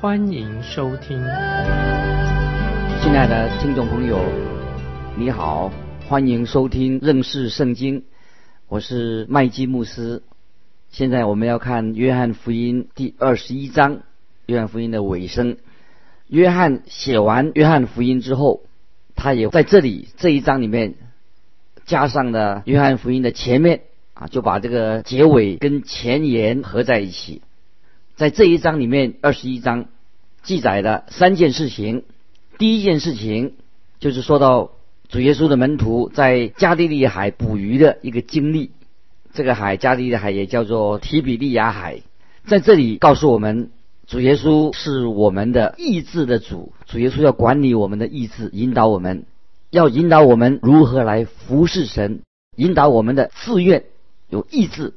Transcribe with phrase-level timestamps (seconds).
[0.00, 1.18] 欢迎收听。
[3.02, 4.18] 亲爱的听众朋友，
[5.14, 5.70] 你好，
[6.08, 8.04] 欢迎收听认识圣经，
[8.66, 10.22] 我是麦基牧师。
[10.88, 14.00] 现在我们要看约翰福音第二十一章，
[14.46, 15.58] 约翰福音的尾声。
[16.28, 18.62] 约翰写完约翰福音之后，
[19.14, 20.94] 他也在这里这一章里面
[21.84, 23.82] 加上了约翰福音的前面
[24.14, 27.42] 啊，就把这个结尾跟前言合在一起。
[28.16, 29.86] 在这一章里面，二十一章
[30.42, 32.04] 记载了三件事情。
[32.58, 33.54] 第一件事情
[33.98, 34.72] 就是说到
[35.08, 38.70] 主耶稣的门徒在加利利海捕鱼的一个经历。
[39.32, 42.00] 这个海加利利海也叫做提比利亚海，
[42.46, 43.70] 在这里告诉我们，
[44.08, 49.26] 主耶稣是我们的意志的主，主耶稣要管理我们的意志，引导我们，
[49.70, 52.22] 要引导我们如何来服侍神，
[52.56, 53.84] 引导我们的自愿
[54.28, 54.94] 有意志。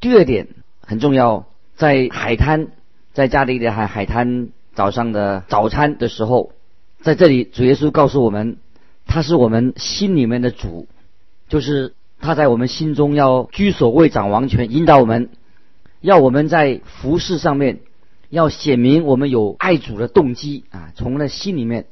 [0.00, 0.48] 第二点
[0.80, 2.72] 很重要，在海滩，
[3.12, 4.48] 在加利利海海滩
[4.78, 6.52] 早上的早餐的时候，
[7.00, 8.58] 在这里主耶稣告诉我们，
[9.06, 10.86] 他是我们心里面的主，
[11.48, 11.94] 就是。
[12.20, 15.28] 他在我们心中要居所位、掌王权，引导我们，
[16.00, 17.78] 要我们在服饰上面
[18.28, 20.90] 要显明我们有爱主的动机啊！
[20.96, 21.86] 从那心里面，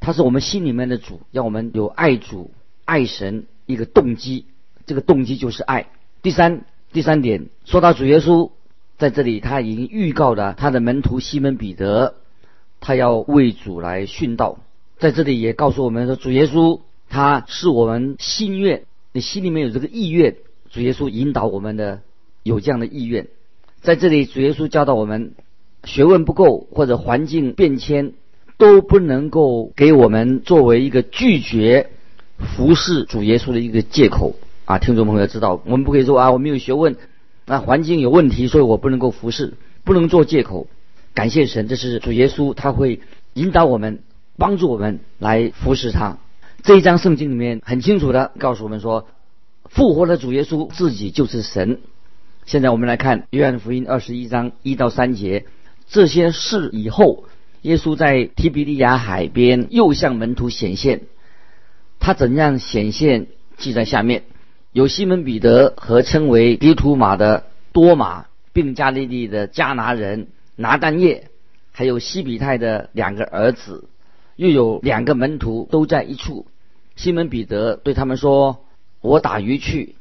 [0.00, 2.52] 他是我们心里面的主，要我们有爱主、
[2.86, 4.46] 爱神一个动机，
[4.86, 5.88] 这个动机就是爱。
[6.22, 8.52] 第三，第三点说到主耶稣
[8.96, 12.14] 在这里，他已经预告了他的门徒西门彼得，
[12.80, 14.58] 他要为主来殉道，
[14.98, 18.82] 在这里也告诉我们说，主耶稣他是我们心愿。
[19.12, 20.36] 你心里面有这个意愿，
[20.70, 22.00] 主耶稣引导我们的
[22.42, 23.28] 有这样的意愿，
[23.80, 25.32] 在这里主耶稣教导我们，
[25.84, 28.12] 学问不够或者环境变迁
[28.58, 31.90] 都不能够给我们作为一个拒绝
[32.38, 34.34] 服侍主耶稣的一个借口
[34.66, 34.78] 啊！
[34.78, 36.96] 听众朋友知道，我们不可以说啊，我没有学问，
[37.46, 40.66] 那环境有问题，所以我不能够服侍，不能做借口。
[41.16, 43.00] 感谢神，这是主耶稣他会
[43.32, 44.00] 引导我们，
[44.36, 46.18] 帮助我们来服侍他。
[46.62, 49.08] 这一章圣经里面很清楚的告诉我们说，
[49.64, 51.80] 复活的主耶稣自己就是神。
[52.44, 55.46] 现在我们来看约翰福音二十一章一到三节，
[55.88, 57.24] 这些事以后，
[57.62, 61.04] 耶稣在提比利亚海边又向门徒显现。
[61.98, 64.24] 他怎样显现，记在下面。
[64.70, 71.30] 有西门彼得和称为迪图马的多马，并加利利的加拿人拿但业，
[71.70, 73.88] 还有西比泰的两个儿子，
[74.36, 76.46] 又有两个门徒都在一处。
[76.96, 78.64] 西门彼得对他们说
[79.02, 79.94] ：“我打鱼去。”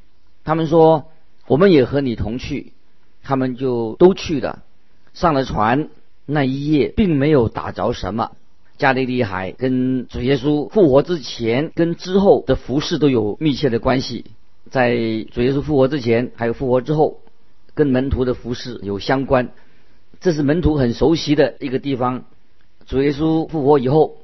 [0.46, 1.06] 他们说
[1.48, 2.74] ：“我们也和你同去。”
[3.22, 4.64] 他们就都去了，
[5.14, 5.90] 上了船。
[6.26, 8.32] 那一夜并没有打着什么。
[8.78, 14.26] 加利利海跟主耶稣复活之前跟之后的服饰都有密切的关系，
[14.70, 14.96] 在
[15.32, 17.20] 主耶稣复活之前还有复活之后，
[17.74, 19.52] 跟门徒的服饰有相关。
[20.20, 22.26] 这是门徒很熟悉的一个地方。
[22.86, 24.18] 主耶稣复活以后。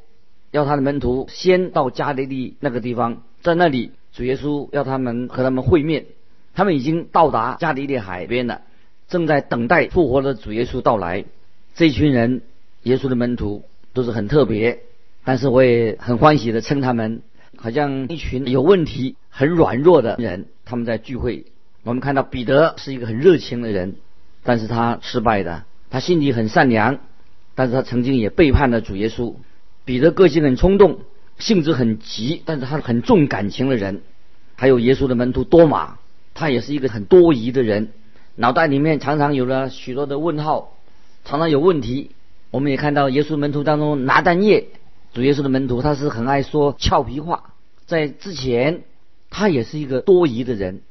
[0.54, 6.08] 要他的门徒先到加利利那个地方，在那里主耶稣要他们和他们会面。
[6.54, 8.64] 他们已经到达加利利海边了，
[9.08, 11.24] 正在等待复活的主耶稣到来。
[11.74, 12.42] 这群人，
[12.84, 13.64] 耶稣的门徒
[13.94, 14.82] 都是很特别，
[15.24, 17.22] 但是我也很欢喜的称他们
[17.56, 20.48] 好像一群有问题、很软弱的人。
[20.66, 21.46] 他们在聚会，
[21.84, 23.96] 我们看到彼得是一个很热情的人，
[24.44, 25.64] 但是他失败的。
[25.92, 26.98] 他心里很善良，
[27.54, 29.36] 但是他曾经也背叛了主耶稣。
[29.86, 31.02] 彼得个性很冲动，
[31.38, 34.02] 性子很急，但是他很重感情的人。
[34.56, 35.98] 还有耶稣的门徒多马，
[36.34, 37.90] 他也是一个很多疑的人，
[38.36, 40.78] 脑袋里面常常有了许多的问号，
[41.26, 42.12] 常常有问题。
[42.52, 44.68] 我们也看到耶稣门徒当中拿但业，
[45.14, 47.54] 主耶稣的门徒，他是很爱说俏皮话。
[47.86, 48.84] 在之前，
[49.30, 50.82] 他也是一个多疑的人。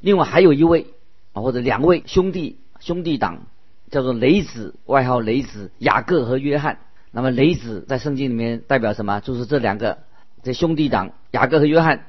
[0.00, 0.86] 另外还有一位
[1.32, 3.46] 啊，或者两位兄弟兄弟党，
[3.90, 6.78] 叫做雷子，外号雷子，雅各和约翰。
[7.12, 9.20] 那么雷子在圣经里面代表什么？
[9.20, 9.98] 就是这两个
[10.42, 12.06] 这兄弟党雅各和约翰，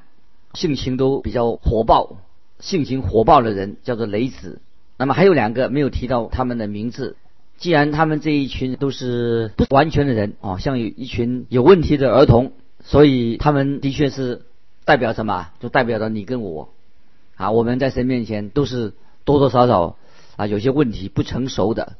[0.53, 2.18] 性情都比较火爆，
[2.59, 4.62] 性情火爆的人叫做雷子。
[4.97, 7.15] 那么还有两个没有提到他们的名字。
[7.57, 12.51] 既然他们这一群都是不完全的人啊，像有一群有问题的儿童，
[12.83, 14.44] 所以他们的确是
[14.85, 15.47] 代表什么？
[15.59, 16.69] 就代表着你跟我
[17.35, 18.94] 啊，我们在神面前都是
[19.24, 19.97] 多多少少
[20.38, 21.98] 啊有些问题不成熟的。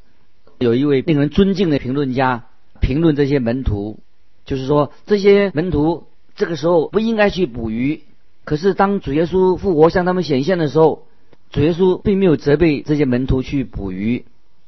[0.58, 2.46] 有一位令人尊敬的评论家。
[2.80, 4.02] 评论这些门徒
[4.46, 6.04] 就是说这些门徒
[6.36, 8.04] 这个时候不应该去捕鱼，
[8.44, 11.08] 可是当主耶稣复活向他们显现的时候，
[11.50, 14.26] 主耶稣并没有责备这些门徒去捕鱼，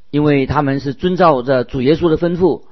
[0.10, 2.64] 因为他们是遵照着主耶稣的吩咐，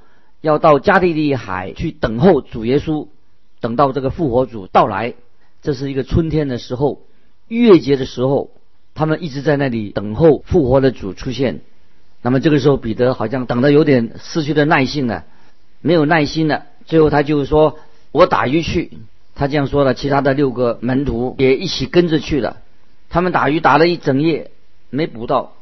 [0.41, 3.07] 要到加利利海去等候主耶稣，
[3.61, 5.13] 等到这个复活主到来。
[5.61, 7.03] 这是一个春天的时候，
[7.47, 8.49] 月节的时候，
[8.97, 11.61] 他们一直在那里等候复活的主出现。
[12.23, 15.23] 那么这个时候，彼得好像等得有点失去了耐性了，
[15.81, 16.65] 没有耐心了。
[16.87, 17.77] 最后他就说
[18.11, 18.97] ：“我打鱼去。”
[19.35, 22.57] 他这样说了，其他的六个门徒也一起跟着去了。
[23.07, 24.49] 他们打鱼打了一整夜，
[24.89, 25.53] 没捕到，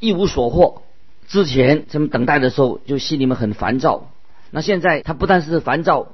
[0.00, 0.82] 一无所获。
[1.28, 4.10] 之前他们等待的时候，就心里面很烦躁。
[4.50, 6.08] 那现在他不但是烦躁，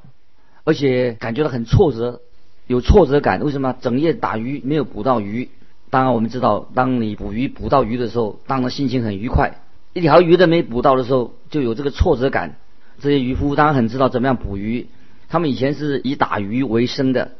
[0.64, 2.20] 而且感觉到很挫折，
[2.66, 3.40] 有挫折感。
[3.42, 3.74] 为什么？
[3.80, 5.48] 整夜打鱼没有捕到鱼。
[5.90, 9.60] 当然我们知道，当你捕鱼捕到鱼的时候，当然心情很愉快。
[9.92, 12.56] 一条鱼都没捕到的时候，就有这个挫折感。
[13.00, 14.88] 这些渔夫当然很知道怎么样捕鱼，
[15.28, 17.32] 他们以前是以打鱼为生的，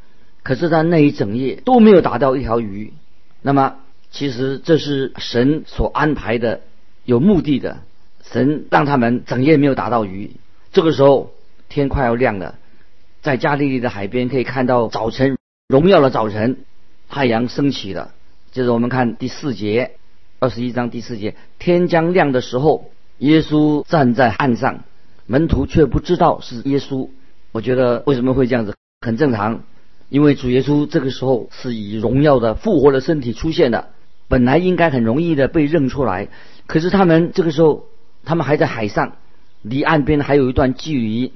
[0.43, 2.93] 可是在那一整夜都没有打到一条鱼。
[3.43, 3.77] 那么，
[4.11, 6.61] 其实这是神所安排的，
[7.05, 7.79] 有目的的。
[8.23, 10.33] 神让他们整夜没有打到鱼。
[10.73, 11.33] 这个时候
[11.69, 12.57] 天快要亮了，
[13.23, 15.37] 在加利利的海边可以看到早晨
[15.69, 16.59] 荣耀的早晨，
[17.09, 18.13] 太阳升起了。
[18.57, 19.91] 接着我们看第四节。
[20.39, 24.85] 二十一章第四节，天将亮的时候，耶稣站在岸上，
[25.27, 27.11] 门徒却不知道是耶稣。
[27.53, 29.61] 我觉得为什么会这样子，很正常，
[30.09, 33.91] 因为主耶稣这个时候是以荣耀的复活的身体出现的，
[34.27, 36.29] 本来应该很容易的被认出来。
[36.67, 37.85] 可是他们这个时候，
[38.25, 39.17] 他们还在海上，
[39.61, 41.35] 离岸边还有一段距离，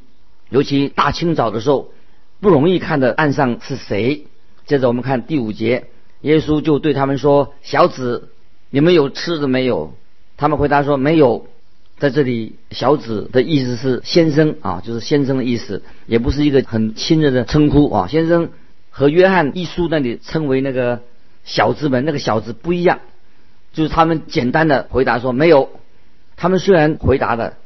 [0.48, 1.92] 尤其大清早的时候，
[2.40, 4.24] 不容易看到岸上是谁。
[4.64, 5.88] 接着我们看第五节，
[6.22, 8.28] 耶稣就对他们说：“小子。”
[8.72, 9.94] 你们有吃的没有？
[10.36, 11.46] 他们回答说没有。
[11.98, 18.06] 在这里，小子的意思是先生啊，就是先生的意思，也不是一个很亲热的称呼啊。
[18.06, 18.50] 先生
[18.88, 21.02] 和约翰一书那里称为那个
[21.44, 23.00] 小子们，那个小子不一样，
[23.74, 25.68] 就是他们简单的回答说没有。
[26.36, 27.58] 他们虽然回答了，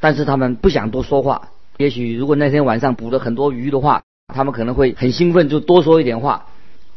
[0.00, 1.48] 但是他们不想多说话。
[1.76, 4.02] 也许如果那天晚上捕了很多鱼的话，
[4.32, 6.46] 他们可能会很兴奋，就多说一点话。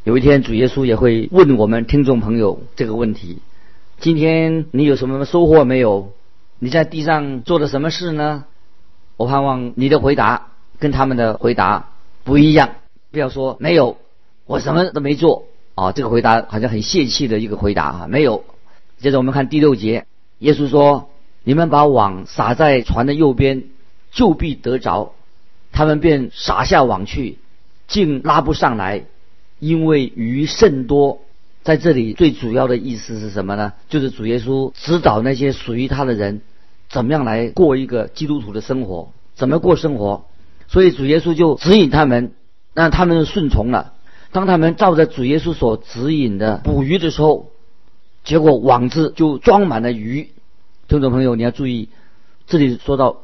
[0.07, 3.39] 有一天，主耶稣也会问我们听众朋友这个问题。
[3.99, 6.13] 今天你有什么收获没有？
[6.59, 8.45] 你在地上做了什么事呢？
[9.17, 10.47] 我盼望你的回答
[10.79, 11.89] 跟他们的回答
[12.23, 12.69] 不一样。
[13.11, 13.97] 不要说没有，
[14.45, 15.43] 我什么都没做
[15.75, 15.91] 啊！
[15.91, 18.07] 这个回答好像很泄气的一个回答啊！
[18.07, 18.45] 没有。
[18.99, 20.05] 接着我们看第六节，
[20.39, 21.09] 耶稣说
[21.43, 23.65] ：“你们把网撒在船的右边，
[24.11, 25.11] 就必得着。”
[25.73, 27.39] 他们便撒下网去，
[27.89, 29.03] 竟拉不上来，
[29.59, 31.19] 因为鱼甚多。
[31.63, 33.73] 在这里最主要的意思是什么呢？
[33.89, 36.39] 就是主耶稣指导那些属于他的人，
[36.89, 40.25] 怎么样来过一个基督徒的生活，怎么过生活。
[40.69, 42.31] 所以主耶稣就指引他们，
[42.73, 43.91] 让他们顺从了。
[44.31, 47.51] 当他们照着主耶稣所指引的捕鱼的时候，
[48.23, 50.29] 结果网子就装满了鱼。
[50.87, 51.89] 听众朋友，你要注意，
[52.47, 53.17] 这里说到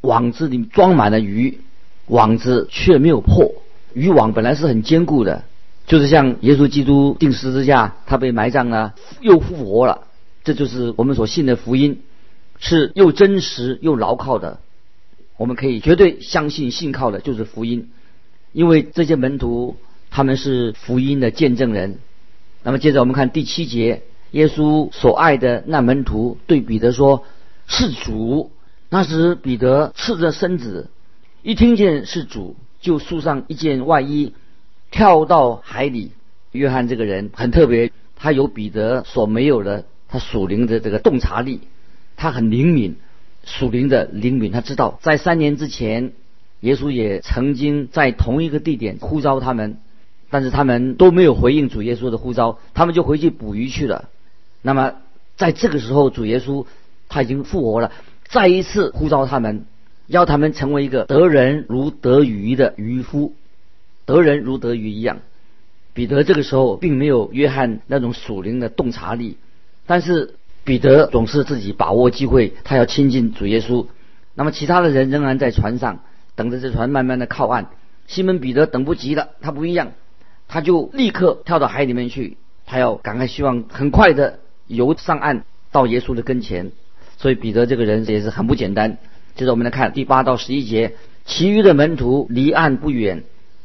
[0.00, 1.60] 网子里装满了鱼，
[2.06, 3.52] 网子却没有破。
[3.92, 5.44] 渔网本来是很坚固的。
[5.86, 10.06] 就是像耶稣基督定十字架，他被埋葬了，又复活了，
[10.42, 12.00] 这就是我们所信的福音，
[12.58, 14.60] 是又真实又牢靠的。
[15.36, 17.90] 我们可以绝对相信信靠的就是福音，
[18.52, 19.76] 因为这些门徒
[20.10, 21.98] 他们是福音的见证人。
[22.62, 27.24] 那么接着我们看第七节，耶稣所爱的那门徒对彼得说
[27.68, 28.50] ：“是主。”
[28.88, 30.88] 那时彼得赤着身子，
[31.42, 34.32] 一听见是主，就束上一件外衣。
[34.94, 36.12] 跳到海里，
[36.52, 41.62] 约翰这个人很特别，他有彼得所没有的，他属灵的这个洞察力，
[42.16, 42.94] 他很灵敏，
[43.42, 46.12] 属灵的灵敏，他知道在三年之前，
[46.60, 49.78] 耶稣也曾经在同一个地点呼召他们，
[50.30, 54.08] 但是他们都没有回应主耶稣的呼召，他们就回去捕鱼去了。
[54.62, 54.94] 那么
[55.36, 56.66] 在这个时候，主耶稣
[57.08, 57.90] 他已经复活了，
[58.28, 59.66] 再一次呼召他们，
[60.06, 63.34] 要他们成为一个得人如得鱼的渔夫。
[64.06, 65.18] 得人如得鱼一样，
[65.92, 69.38] 彼得这个时候并没有约翰那种属灵的洞察力，
[69.86, 70.34] 但是
[70.64, 73.86] 彼得总是自己把握机会，他要亲近主耶稣。
[74.34, 76.00] 那么其他的人仍然在船上
[76.34, 77.68] 等着这船慢慢的靠岸。
[78.06, 79.92] 西门彼得等不及了，他不一样，
[80.48, 86.72] 他就立刻跳到海里面去，他要赶快希望很快的游上岸到耶稣的跟前。
[87.16, 88.98] 所以彼得这个人也是很不简单。
[89.36, 90.94] 接着我们来看第八到十一节，
[91.24, 93.24] 其余的门徒离岸不远。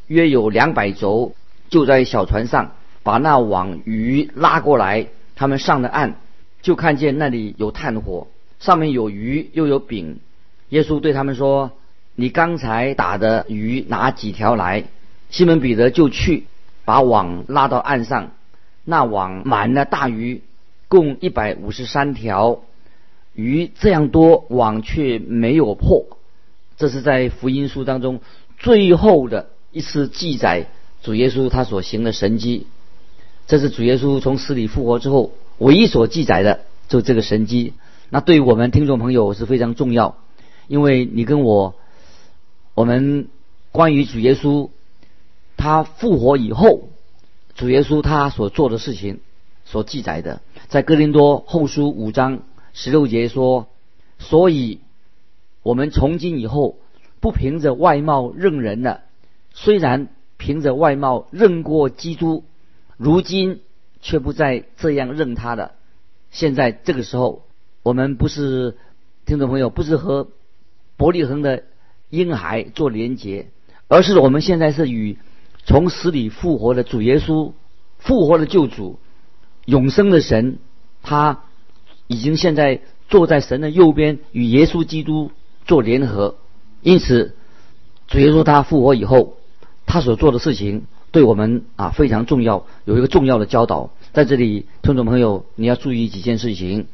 [0.10, 1.36] 约有两百轴，
[1.70, 2.72] 就在小船上
[3.04, 5.08] 把那网鱼拉过来。
[5.36, 6.16] 他们上了岸，
[6.62, 8.28] 就看见那里有炭火，
[8.60, 10.20] 上面有鱼又有饼。
[10.68, 11.72] 耶稣对他们说
[12.16, 14.84] ：“你刚才打的鱼拿几条来？”
[15.32, 16.44] 西门彼得就去
[16.84, 18.32] 把网拉到岸上，
[18.84, 20.42] 那网满了大鱼，
[20.89, 22.60] 共一百五十三条。
[23.34, 26.06] 鱼这样多，网却没有破。
[26.75, 28.20] 这是在福音书当中
[28.58, 30.67] 最后的一次记载，
[31.03, 32.67] 主耶稣他所行的神迹。
[33.47, 37.73] 这是主耶稣从死里复活之后唯一所记载的，就这个神迹。
[38.09, 40.17] 那对于我们听众朋友是非常重要，
[40.67, 41.75] 因为你跟我，
[42.75, 43.27] 我们
[43.71, 44.69] 关于主耶稣
[45.57, 46.89] 他复活以后，
[47.55, 49.19] 主耶稣他所做的事情
[49.65, 52.41] 所记载的，在哥林多后书五章。
[52.71, 53.67] 十六节说
[54.19, 54.79] ：“所以，
[55.63, 56.77] 我们从今以后
[57.19, 59.01] 不凭着外貌认人了。
[59.53, 62.44] 虽然凭着外貌认过基督，
[62.98, 63.62] 如今
[64.01, 65.74] 却不再这样认他了。
[66.32, 67.44] 现在这个时候，
[67.84, 68.77] 我们不是
[69.25, 70.29] 听众朋友，不是和
[70.98, 71.63] 伯利恒的
[72.10, 73.50] 婴孩做连结，
[73.88, 75.18] 而是我们现在是与
[75.65, 77.53] 从死里复活的主耶稣
[77.98, 79.00] 复活的救主、
[79.65, 80.60] 永生的神，
[81.01, 81.44] 他。”
[82.12, 85.29] 已经现在坐在神的右边，与耶稣基督
[85.68, 86.38] 做联合。
[86.82, 87.36] 因此，
[88.08, 89.38] 主耶稣他复活以后，
[89.89, 93.89] 他所做的事情对我们啊非常重要，有一个重要的教导。
[94.13, 96.86] 在这里，听众朋友，你要注意几件事情。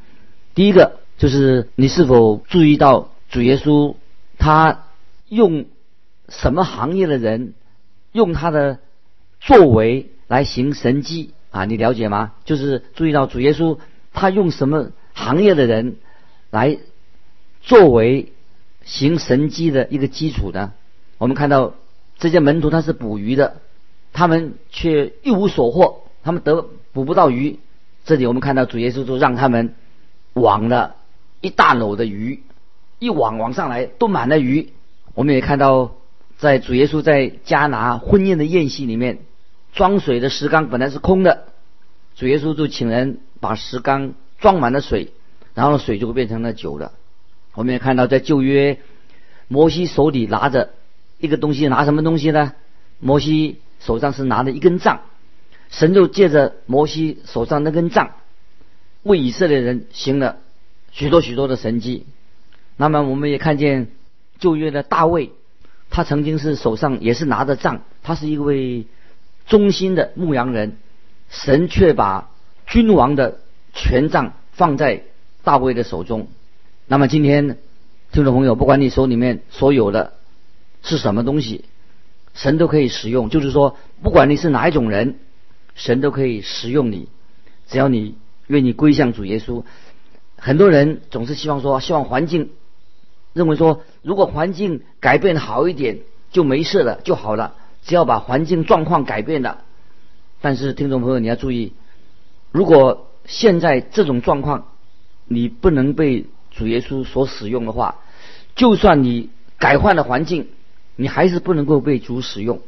[0.53, 3.95] 第一个就是你是否注意到主耶稣
[4.37, 4.85] 他
[5.27, 5.65] 用
[6.29, 7.53] 什么行业的人
[8.13, 8.79] 用他的
[9.41, 11.65] 作为来行神迹啊？
[11.65, 12.31] 你了解吗？
[12.45, 13.77] 就是注意到主耶稣
[14.13, 14.91] 他用什么？
[15.17, 15.95] 行业的人
[16.49, 16.77] 来
[17.61, 18.33] 作为
[18.83, 20.73] 行神迹的一个基础呢？
[21.17, 21.73] 我们看到
[22.17, 23.57] 这些门徒他是捕鱼的，
[24.13, 27.59] 他们却一无所获，他们得捕不到鱼。
[28.05, 29.75] 这里我们看到主耶稣就让他们
[30.33, 30.95] 网了
[31.41, 32.43] 一大篓的鱼，
[32.99, 34.71] 一网网上来都满了鱼。
[35.13, 35.95] 我们也看到
[36.37, 39.19] 在主耶稣在加拿婚宴的宴席里面，
[39.73, 41.45] 装水的石缸本来是空的，
[42.15, 44.13] 主耶稣就请人把石缸。
[44.37, 45.13] 装满了水，
[45.53, 46.91] 然后水就会变成了酒了。
[47.53, 48.79] 我们也看到，在旧约，
[49.47, 50.71] 摩西手里拿着
[51.25, 52.53] 一个东西，拿什么东西呢？
[52.99, 55.01] 摩西手上是拿着一根杖，
[55.69, 58.11] 神就借着摩西手上那根杖，
[59.03, 60.37] 为以色列人行了
[60.91, 62.05] 许多许多的神迹。
[62.77, 63.87] 那么，我们也看见
[64.39, 65.31] 旧约的大卫，
[65.89, 68.85] 他曾经是手上也是拿着杖，他是一位
[69.47, 70.77] 忠心的牧羊人，
[71.29, 72.29] 神却把
[72.65, 73.39] 君王的。
[73.77, 75.03] 权杖放在
[75.43, 76.29] 大卫的手中。
[76.87, 77.57] 那么今天，
[78.13, 80.13] 听众朋友，不管你手里面所有的
[80.85, 81.65] 是什么东西，
[82.35, 83.29] 神都可以使用。
[83.29, 85.15] 就是说，不管你是哪一种人，
[85.73, 87.09] 神都可以使用你，
[87.67, 88.15] 只要你
[88.47, 89.63] 愿意归向主耶稣。
[90.37, 92.51] 很多人总是希望说，希望环境，
[93.33, 95.99] 认为说，如果环境改变好一点
[96.31, 99.63] 就没事了就好了，只要把环境状况改变了。
[100.39, 101.73] 但是听众朋友，你要注意，
[102.51, 104.67] 如果现在这种状况，
[105.27, 107.95] 你不能被主耶稣所使用的话，
[108.55, 110.49] 就算你改换了环境，
[110.95, 112.61] 你还是不能够被主使用。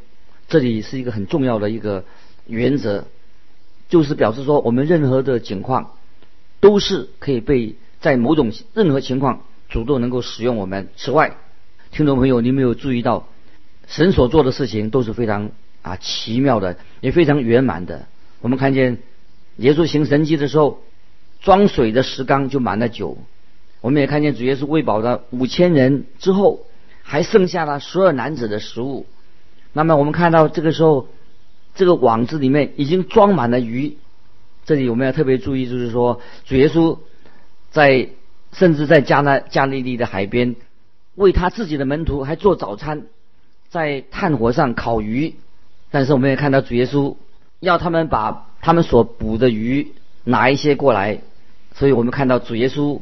[0.48, 2.04] 这里是一个很重要的一个
[2.46, 3.04] 原则，
[3.88, 5.92] 就是表示说，我们任何的情况
[6.60, 10.88] 都是可以被在某种任何情况主动能够使用我们。
[10.96, 11.36] 此外，
[11.90, 13.28] 听众朋友，你没有注意到，
[13.86, 15.50] 神所做的事情都是非常
[15.82, 18.06] 啊奇妙的，也非常圆满的。
[18.40, 18.98] 我们看见。
[19.58, 20.84] 耶稣行神迹的时候，
[21.40, 23.18] 装水的石缸就满了酒。
[23.80, 26.60] 我们也看见主耶稣喂饱了五千人之后，
[27.08, 29.06] 还剩下了所有男子的食物。
[29.72, 31.08] 那么我们看到这个时候，
[31.74, 33.96] 这个网子里面已经装满了鱼。
[34.66, 36.98] 这里我们要特别注意，就是说主耶稣
[37.70, 38.10] 在
[38.52, 40.56] 甚至在加纳加利利的海边，
[41.14, 43.06] 为他自己的门徒还做早餐，
[43.70, 45.36] 在炭火上烤鱼。
[45.90, 47.16] 但是我们也看到主耶稣
[47.60, 48.44] 要他们把。
[48.60, 49.92] 他们所捕的鱼
[50.24, 51.20] 拿一些过来，
[51.76, 53.00] 所以我们看到主耶稣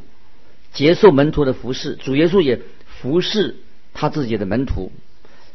[0.71, 3.55] 接受门徒的服侍，主耶稣也服侍
[3.97, 4.91] 他自己的门徒。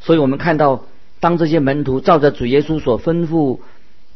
[0.01, 0.83] 所以我们看到，
[1.21, 3.59] 当这些门徒照着主耶稣所吩咐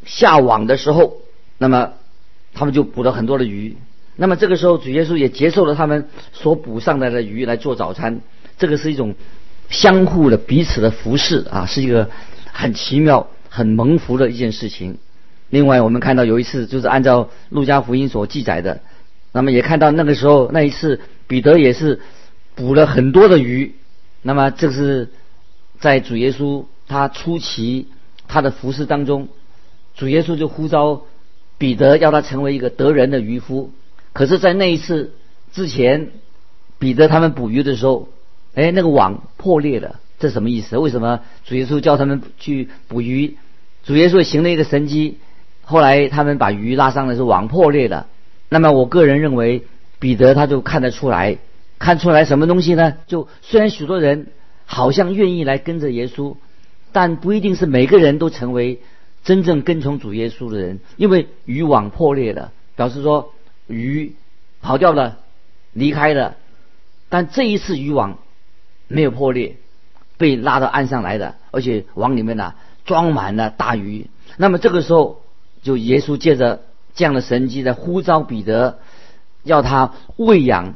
[0.06, 1.22] 下网的时候，
[1.58, 1.94] 那么
[2.54, 3.78] 他们就捕了很多的鱼。
[4.18, 8.20] 那么这个时候，主耶稣也接受了他们所捕上来的鱼来做早餐。
[8.58, 9.16] 这个是一种
[9.70, 12.10] 相互的彼此的服侍啊，是一个
[12.52, 14.98] 很奇妙、很蒙福的一件事情。
[15.50, 18.82] 另外，我们看到有一次，就是按照路加福音所记载的，
[19.32, 22.02] 那么也看到那个时候那一次，彼得也是
[22.56, 23.76] 捕了很多的鱼。
[24.22, 25.10] 那么这是
[25.80, 27.88] 在主耶稣他初期
[28.28, 29.28] 他的服饰当中，
[29.96, 31.04] 主耶稣就呼召
[31.58, 33.72] 彼得要他成为一个得人的渔夫。
[34.14, 35.14] 可是，在那一次
[35.52, 36.10] 之前，
[36.80, 38.10] 彼得他们捕鱼的时候，
[38.56, 40.78] 哎，那个网破裂了，这什么意思？
[40.78, 43.38] 为什么主耶稣叫他们去捕鱼？
[43.84, 45.20] 主耶稣行了一个神迹，
[45.64, 48.08] 后来他们把鱼拉上来是网破裂了。
[48.50, 49.64] 那么我个人认为，
[50.00, 51.38] 彼得他就看得出来，
[51.80, 52.96] 看出来什么东西呢？
[53.08, 54.28] 就虽然许多人
[54.66, 56.36] 好像愿意来跟着耶稣，
[56.92, 58.82] 但不一定是每个人都成为
[59.24, 63.34] 真正跟从主耶稣的人，因为渔网破裂了，表示说
[63.68, 64.16] 鱼
[64.62, 65.20] 跑掉了，
[65.74, 66.36] 离开了。
[67.10, 68.20] 但这一次渔网
[68.88, 69.58] 没有破裂，
[70.18, 72.54] 被拉到岸上来的，而且网里面呢
[72.86, 74.08] 装满了大鱼。
[74.38, 75.22] 那么这个时候，
[75.64, 76.62] 就耶稣借着。
[76.96, 78.80] 这样的神迹在呼召彼得，
[79.44, 80.74] 要他喂养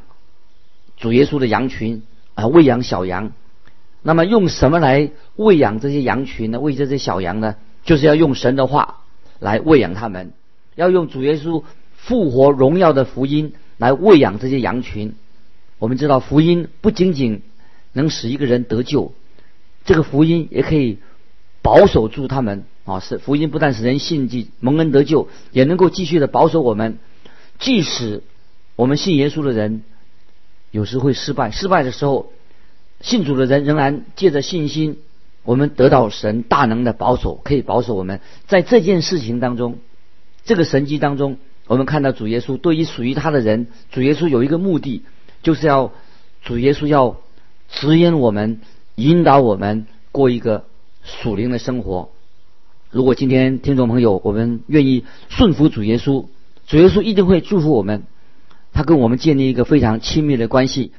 [1.02, 2.04] 主耶稣的羊群
[2.34, 3.32] 啊，喂养小羊。
[4.02, 6.60] 那么用什么来喂养这些羊群呢？
[6.60, 7.56] 喂这些小羊呢？
[7.82, 9.00] 就是要用神的话
[9.40, 10.32] 来喂养他们，
[10.76, 11.64] 要用主耶稣
[11.96, 15.14] 复活荣耀的福音来喂养这些羊群。
[15.80, 17.42] 我们知道福音不仅仅
[17.92, 19.12] 能使一个人得救，
[19.84, 20.98] 这个福音也可以
[21.62, 22.64] 保守住他们。
[22.84, 26.98] 啊，是福音不但使人信记蒙恩得救，也能够继续的保守我们。
[27.58, 28.22] 即使
[28.76, 29.82] 我们信耶稣的人
[30.72, 32.32] 有时会失败，失败的时候，
[33.00, 34.98] 信主的人仍然借着信心，
[35.44, 38.20] 我们得到神大能的保守，可以保守我们。
[38.46, 39.78] 在这件事情当中，
[40.44, 41.36] 这个神迹当中，
[41.66, 45.02] 我们看到主耶稣对于属于他的人，主耶稣有一个目的，
[45.42, 45.92] 就是要
[46.42, 47.18] 主耶稣要
[47.68, 48.60] 指引我们，
[48.94, 50.64] 引导我们过一个
[51.04, 52.08] 属灵的生活。
[52.90, 56.24] 如果今天听众朋友，我们愿意顺服主耶稣，
[56.66, 58.04] 主耶稣一定会祝福我们。
[58.72, 60.92] 他跟我们建立一个非常亲密的关系，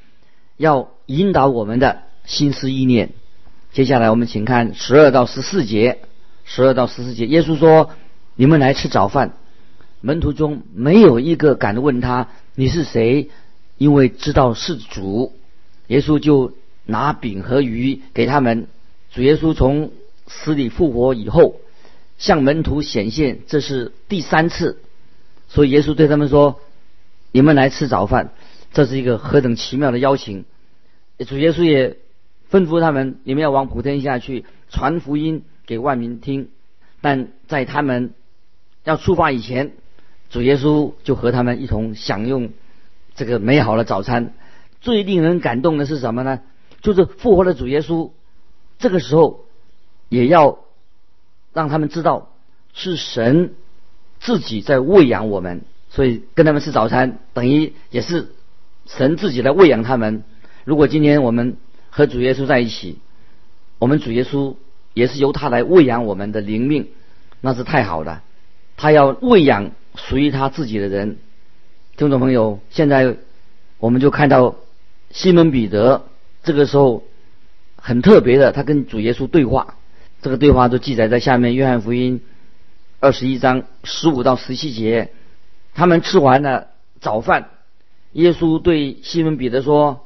[0.58, 3.12] 要引导我们的心思意念。
[3.72, 6.00] 接下来我们请看十二到十四节。
[6.46, 7.92] 十二到十四节，耶稣说
[8.36, 9.34] ：“你们来吃早饭。”
[10.02, 13.30] 门徒中没有一个敢问他你是谁，
[13.78, 15.34] 因为知道是主。
[15.88, 16.52] 耶稣就
[16.86, 18.68] 拿饼和鱼给他们。
[19.14, 19.92] 主耶稣从
[20.28, 21.56] 死里复活以后。
[22.20, 24.78] 向门徒显现，这是第三次，
[25.50, 26.60] 所以耶稣对他们说
[27.34, 28.32] ：“你们来吃早饭。”
[28.72, 30.46] 这是一个何等奇妙的邀请！
[31.28, 31.98] 主耶稣也
[32.50, 36.48] 吩咐他们：“你们要往普天下去传福音给万民听。”
[37.02, 38.14] 但在他们
[38.86, 39.74] 要出发以前，
[40.30, 42.52] 主耶稣就和他们一同享用
[43.14, 44.34] 这个美好的早餐。
[44.80, 46.40] 最令人感动的是什么呢？
[46.82, 48.12] 就是复活的主耶稣，
[48.80, 49.46] 这个时候
[50.08, 50.60] 也要。
[51.56, 52.32] 让他们知道
[52.74, 53.54] 是神
[54.20, 55.62] 自己在喂养我们，
[55.94, 58.30] 所以跟他们吃早餐等于也是
[58.88, 60.24] 神自己来喂养他们。
[60.64, 61.56] 如果今天我们
[61.92, 62.98] 和主耶稣在一起，
[63.78, 64.56] 我们主耶稣
[64.96, 66.88] 也是由他来喂养我们的灵命，
[67.42, 68.24] 那是太好了。
[68.76, 71.18] 他要喂养属于他自己的人。
[71.96, 73.18] 听众朋友，现在
[73.78, 74.56] 我们就看到
[75.12, 76.06] 西门彼得
[76.42, 77.04] 这个时候
[77.76, 79.76] 很特别的，他跟主耶稣对话。
[80.24, 82.20] 这个对话都记载在下面，《约翰福音》
[83.00, 85.12] 二十一章十五到十七节。
[85.76, 86.68] 他们吃完了
[87.02, 87.50] 早饭，
[88.12, 90.06] 耶稣对西门彼得说：“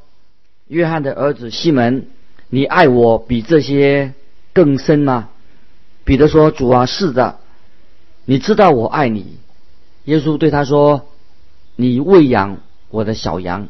[0.67, 2.07] 约翰的儿子西门，
[2.49, 4.13] 你爱我比这些
[4.53, 5.29] 更深吗？”
[6.05, 7.39] 彼得说：“主啊，是的，
[8.25, 9.37] 你知道我爱你。”
[10.05, 11.07] 耶稣对他说
[11.75, 13.67] ：“你喂养我的小羊。”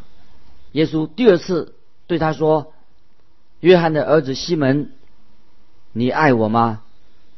[0.74, 1.74] 耶稣第二次
[2.06, 2.74] 对他说
[3.60, 4.92] ：“约翰的儿子西门。”
[5.94, 6.82] 你爱我吗？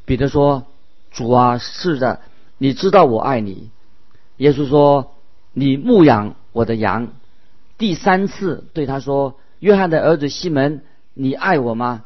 [0.04, 0.66] 彼得说
[1.10, 2.20] ：“主啊，是的，
[2.58, 3.70] 你知道我爱你。”
[4.40, 5.12] 耶稣说
[5.52, 7.12] ：“你牧养我的羊。”
[7.76, 10.80] 第三次对他说：“约翰的儿子西门，
[11.12, 12.04] 你爱我吗？”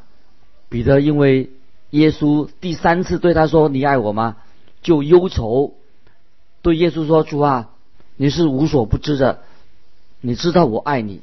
[0.68, 1.51] 彼得因为
[1.90, 4.37] 耶稣第三次对他说：“你爱我吗？”
[4.83, 5.75] 就忧愁，
[6.61, 7.70] 对耶稣说：“主啊，
[8.16, 9.38] 你是无所不知的，
[10.20, 11.20] 你知道我爱你。”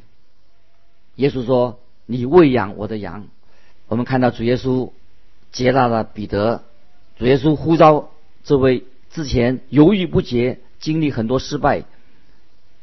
[1.18, 3.28] 耶稣说：“你喂养我的羊。”
[3.90, 4.92] 我们看到主耶稣。
[5.52, 6.64] 接纳了彼得，
[7.20, 8.10] 主耶稣呼召
[8.46, 11.86] 这位之前犹豫不决、经历很多失败，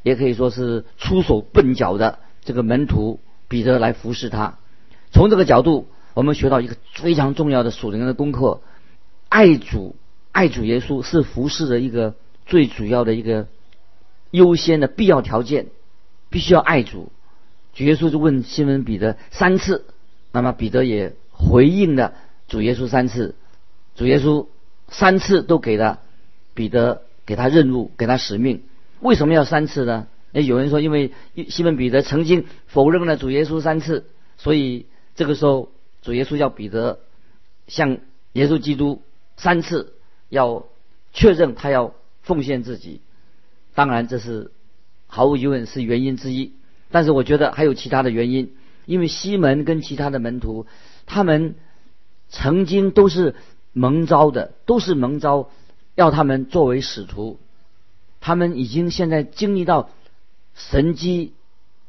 [0.01, 4.57] 也可以说是出手笨脚的这个门徒彼得来服侍他。
[5.11, 8.61] 从这个角度，我们学到一个非常重要的属灵的功课：
[9.27, 9.95] 爱主、
[10.31, 13.47] 爱主耶稣是服侍的一个最主要的一个
[14.31, 15.67] 优先的必要条件，
[16.29, 17.11] 必须要爱主。
[17.73, 19.85] 主耶稣就问西门彼得三次，
[20.31, 22.13] 那么彼得也回应了。
[22.47, 23.35] 主耶稣三次，
[23.95, 24.47] 主耶稣
[24.87, 25.99] 三次都给了
[26.53, 28.63] 彼得给他任务，给他使命。
[29.01, 30.07] 为什么要三次呢？
[30.31, 31.11] 那，有人说，因为
[31.47, 34.07] 西门彼得曾经否认了主耶稣三次，
[34.39, 37.01] 所以这个时候主耶稣要彼得
[37.67, 37.99] 向
[38.33, 39.03] 耶稣基督
[39.37, 39.93] 三次
[40.27, 40.65] 要
[41.13, 43.01] 确认他要奉献自己。
[43.75, 44.49] 当然，这是
[45.05, 46.53] 毫无疑问是原因之一。
[46.89, 48.53] 但是我觉得还有其他的原因，
[48.87, 50.65] 因为西门跟其他的门徒，
[51.05, 51.53] 他们
[52.29, 53.35] 曾经都是
[53.71, 55.51] 蒙召的，都是蒙召
[55.99, 57.41] 要他们作为使徒。
[58.21, 59.89] 他们已经现在经历到
[60.55, 61.33] 神机，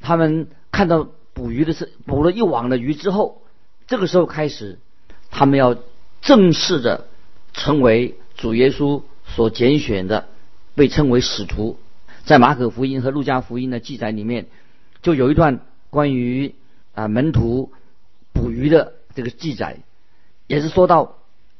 [0.01, 3.42] 他们看到捕鱼的是捕了一网的鱼之后，
[3.87, 4.81] 这个时候开始，
[5.31, 5.77] 他们要
[6.23, 7.07] 正式的
[7.53, 10.27] 成为主耶稣所拣选的，
[10.75, 11.79] 被称为使徒。
[12.25, 14.46] 在马可福音和路加福音的记载里面，
[15.03, 16.57] 就有一段关于
[16.94, 17.73] 啊门徒
[18.33, 19.79] 捕鱼的这个记载，
[20.49, 21.18] 也是说到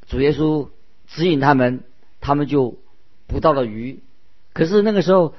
[0.09, 0.69] 主耶稣
[1.07, 1.85] 指引他们，
[2.20, 2.76] 他们就
[3.26, 4.00] 捕到了鱼。
[4.52, 5.35] 可是那个时候，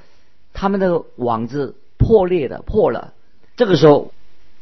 [0.52, 3.12] 他们的网子破裂的破了。
[3.56, 4.12] 这个时候，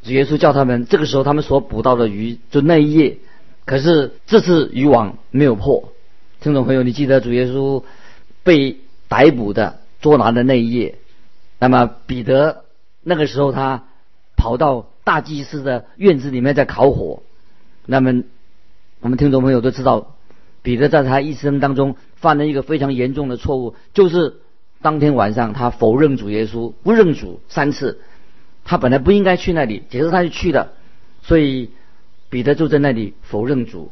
[0.02, 3.18] 主耶稣叫他们，这个时候他们所捕到的鱼就那一夜。
[3.64, 5.92] 可是这次渔网没有破。
[6.40, 7.84] 听众朋友，你记得主耶稣
[8.42, 8.78] 被
[9.08, 10.96] 逮捕的捉拿的那一夜？
[11.58, 12.64] 那么彼得
[13.02, 13.84] 那个时候他
[14.36, 17.22] 跑到大祭司的院子里面在烤火。
[17.86, 18.24] 那么
[19.00, 20.16] 我们听众朋友都知道，
[20.62, 21.96] 彼得在他一生当中。
[22.20, 24.40] 犯了一个非常严重的错误，就是
[24.82, 28.02] 当天晚上他否认主耶稣，不认主三次。
[28.62, 30.72] 他本来不应该去那里，结果他就去了，
[31.22, 31.70] 所以
[32.28, 33.90] 彼得就在那里否认主。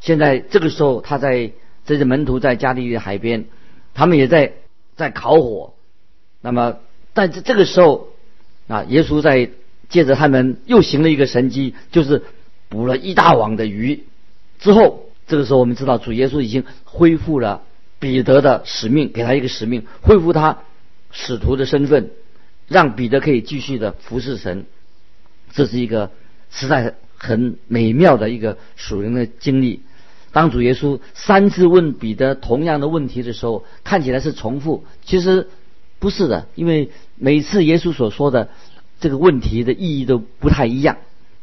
[0.00, 1.52] 现在这个时候，他在
[1.84, 3.44] 这些门徒在加利利海边，
[3.92, 4.54] 他们也在
[4.96, 5.74] 在烤火。
[6.40, 6.78] 那么，
[7.12, 8.08] 但是这个时候
[8.68, 9.50] 啊，耶稣在
[9.90, 12.22] 借着他们又行了一个神迹，就是
[12.70, 14.04] 捕了一大网的鱼
[14.58, 15.05] 之后。
[15.26, 17.62] 这个时候，我们知道主耶稣已经恢复了
[17.98, 20.58] 彼得的使命，给他一个使命，恢复他
[21.10, 22.10] 使徒的身份，
[22.68, 24.66] 让彼得可以继续的服侍神。
[25.52, 26.12] 这是一个
[26.50, 29.80] 实在很美妙的一个属灵的经历。
[30.30, 35.48] 当主耶稣三次问彼得同样的问题的时候，看起来是重复，其实
[35.98, 38.50] 不是的，因为每次耶稣所说的
[39.00, 40.98] 这个问题的意义都不太一样。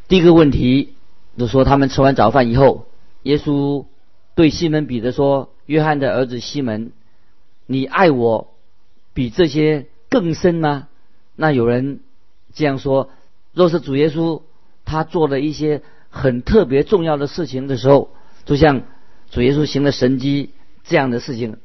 [0.07, 0.93] 第一个问题
[1.37, 2.85] 就说他们吃完早饭以后。
[3.23, 3.86] 耶稣
[4.36, 6.91] 对西门彼得说：“约翰的儿子西门，
[7.65, 8.53] 你爱我
[9.13, 10.88] 比这些更深吗？”
[11.36, 12.01] 那有人
[12.53, 13.09] 这样说
[13.53, 14.41] ：“若是主耶稣
[14.86, 18.12] 他做了一些很特别重要的事情的时候，
[18.45, 18.83] 就像
[19.31, 20.51] 主耶稣行了神迹
[20.83, 21.57] 这样的事情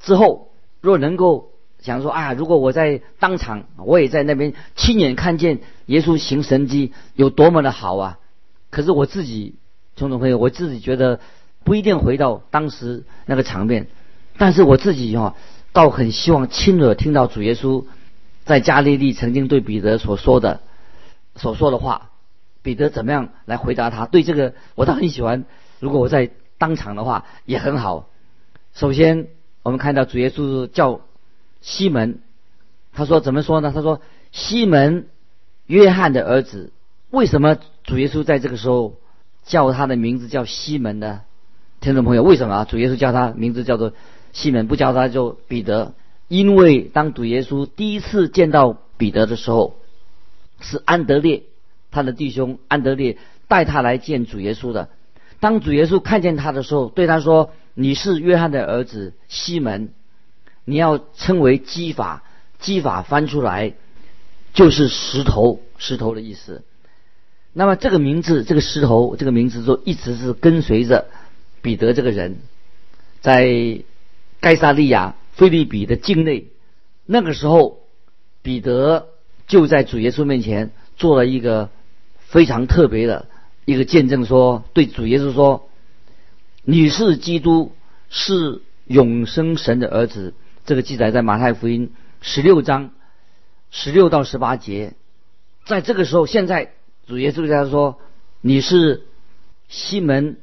[0.00, 0.48] 之后，
[0.80, 8.18] 若能够想说啊，如果我在当场，我也在那边亲眼看见耶稣行神迹，有多么的好啊！
[8.70, 9.56] 可是我自己。”
[9.94, 11.20] 听众朋友，我自己觉得
[11.64, 13.88] 不一定回到当时那个场面，
[14.38, 15.36] 但是我自己哈
[15.72, 17.84] 倒很希望亲耳听到主耶稣
[18.44, 20.60] 在加利利曾经对彼得所说的
[21.36, 22.10] 所说的话，
[22.62, 24.06] 彼得怎么样来回答他？
[24.06, 25.44] 对这个我倒很喜欢。
[25.78, 28.08] 如果我在当场的话也很好。
[28.74, 29.28] 首先，
[29.62, 31.02] 我们看到主耶稣叫
[31.60, 32.20] 西门，
[32.94, 33.72] 他说怎么说呢？
[33.74, 34.00] 他说
[34.32, 35.06] 西门
[35.66, 36.72] 约翰的儿子。
[37.10, 38.96] 为什么主耶稣在这个时候？
[39.44, 41.22] 叫他的名字叫西门的
[41.80, 43.92] 听众朋友，为什么啊主耶稣叫他名字叫做
[44.32, 45.94] 西门，不叫他做彼得？
[46.28, 49.74] 因为当主耶稣第一次见到彼得的时候，
[50.60, 51.42] 是安德烈
[51.90, 54.88] 他的弟兄安德烈带他来见主耶稣的。
[55.40, 59.92] 当主耶稣看见他的时候，对他说：“你是约翰的儿子西门，
[60.64, 62.22] 你要称为基法。
[62.60, 63.74] 基法翻出来
[64.54, 66.62] 就是石头，石头的意思。”
[67.54, 71.08] 那么这个名字，这个石头，这个名字就一直是跟随着
[71.60, 72.38] 彼得这个人，
[73.20, 73.82] 在
[74.40, 76.46] 盖萨利亚菲利比的境内。
[77.04, 77.80] 那个时候，
[78.40, 79.08] 彼得
[79.46, 81.68] 就在主耶稣面前做了一个
[82.20, 83.26] 非常特别的
[83.66, 85.68] 一个见证，说对主耶稣说
[86.64, 87.72] ：“你是基督，
[88.08, 90.32] 是永生神的儿子。”
[90.64, 92.92] 这个记载在马太福音十六章
[93.70, 94.94] 十六到十八节。
[95.66, 96.72] 在这个时候，现在。
[97.12, 97.98] 主耶稣对他说
[98.40, 99.02] ：“你是
[99.68, 100.38] 西门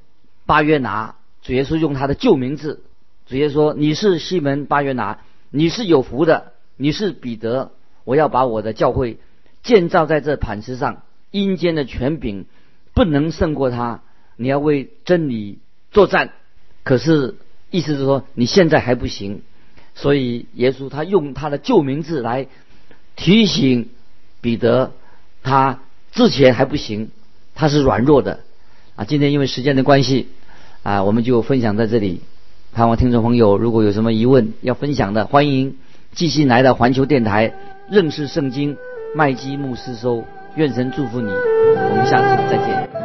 [0.45, 2.84] 巴约拿。”主耶稣用他的旧名字。
[3.25, 5.17] 主耶稣说：“你是西门巴约拿，
[5.49, 7.71] 你是有福的，你是彼得。
[8.03, 9.17] 我要把我的教会
[9.63, 11.01] 建造在这磐石上。
[11.32, 12.45] 阴间的权柄
[12.93, 14.03] 不能胜过他。
[14.36, 15.58] 你要为真理
[15.89, 16.34] 作战。
[16.84, 17.38] 可是
[17.71, 19.41] 意思是说你现在还不行。
[19.95, 22.47] 所以耶稣他用他的旧名字来
[23.15, 23.89] 提醒
[24.39, 24.91] 彼得，
[25.41, 25.79] 他。”
[26.27, 27.12] 之前还不行，
[27.55, 28.41] 他是软弱的
[28.97, 29.05] 啊。
[29.05, 30.27] 今天因为时间的关系
[30.84, 32.19] 啊，我们就分享在这里。
[32.73, 35.77] 盼望听众朋友如果有什么疑问要分享的，欢迎
[36.12, 37.53] 继续来到环球电台
[37.89, 38.75] 认识圣经
[39.15, 40.25] 麦基牧师收。
[40.55, 42.98] 愿神祝福你，我们下次再见。